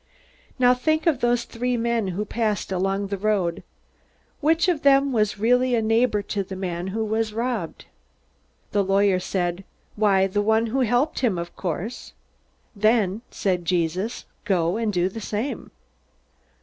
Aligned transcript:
"Now, 0.57 0.73
think 0.73 1.05
of 1.05 1.19
those 1.19 1.43
three 1.43 1.77
men 1.77 2.07
who 2.07 2.25
passed 2.25 2.71
along 2.71 3.09
the 3.09 3.19
road. 3.19 3.61
Which 4.39 4.67
of 4.67 4.81
them 4.81 5.13
was 5.13 5.35
a 5.37 5.39
real 5.39 5.59
neighbor 5.79 6.23
to 6.23 6.41
the 6.43 6.55
man 6.55 6.87
who 6.87 7.05
was 7.05 7.33
robbed?" 7.35 7.85
The 8.71 8.83
lawyer 8.83 9.19
said, 9.19 9.63
"Why, 9.95 10.25
the 10.25 10.41
one 10.41 10.65
who 10.65 10.79
helped 10.79 11.19
him, 11.19 11.37
of 11.37 11.55
course." 11.55 12.13
"Then," 12.75 13.21
said 13.29 13.63
Jesus, 13.63 14.25
"go 14.43 14.75
and 14.75 14.91
do 14.91 15.07
the 15.07 15.21
same." 15.21 15.69